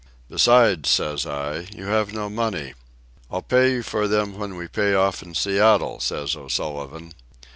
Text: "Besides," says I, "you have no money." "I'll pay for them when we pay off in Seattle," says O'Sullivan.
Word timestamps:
"Besides," 0.29 0.89
says 0.89 1.27
I, 1.27 1.67
"you 1.75 1.85
have 1.85 2.11
no 2.11 2.27
money." 2.27 2.73
"I'll 3.29 3.43
pay 3.43 3.83
for 3.83 4.07
them 4.07 4.35
when 4.39 4.55
we 4.55 4.67
pay 4.67 4.95
off 4.95 5.21
in 5.21 5.35
Seattle," 5.35 5.99
says 5.99 6.35
O'Sullivan. 6.35 7.13